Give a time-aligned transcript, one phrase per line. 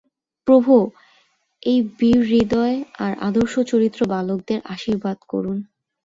[0.47, 0.75] প্রভু
[1.63, 5.57] এই বীরহৃদয় ও আদর্শচরিত্র বালকদের আশীর্বাদ করুন।